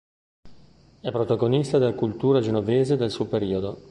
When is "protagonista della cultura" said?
1.11-2.41